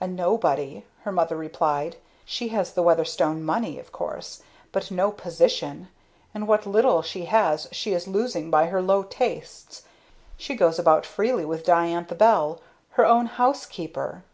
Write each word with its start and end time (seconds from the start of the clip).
"A 0.00 0.08
nobody!" 0.08 0.86
her 1.02 1.12
mother 1.12 1.36
replied. 1.36 1.96
"She 2.24 2.48
has 2.48 2.72
the 2.72 2.82
Weatherstone 2.82 3.44
money, 3.44 3.78
of 3.78 3.92
course, 3.92 4.42
but 4.72 4.90
no 4.90 5.10
Position; 5.12 5.88
and 6.32 6.48
what 6.48 6.64
little 6.64 7.02
she 7.02 7.26
has 7.26 7.68
she 7.70 7.92
is 7.92 8.08
losing 8.08 8.50
by 8.50 8.68
her 8.68 8.80
low 8.80 9.02
tastes. 9.02 9.82
She 10.38 10.54
goes 10.54 10.78
about 10.78 11.04
freely 11.04 11.44
with 11.44 11.66
Diantha 11.66 12.14
Bell 12.14 12.62
her 12.92 13.04
own 13.04 13.26
housekeeper!" 13.26 14.24